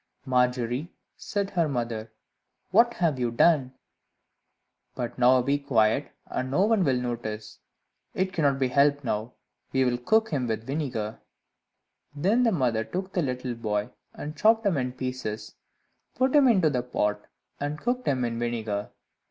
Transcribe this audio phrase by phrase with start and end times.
[0.25, 2.11] "Margery," said her mother,
[2.71, 3.75] "what have you done!
[4.95, 7.59] but now be quiet, and no one will notice;
[8.15, 9.33] it cannot be helped now
[9.71, 11.19] we will cook him in vinegar."
[12.15, 15.53] Then the mother took the little boy, and chopped him in pieces,
[16.15, 17.27] put him into the pot,
[17.59, 18.89] and cooked him in vinegar.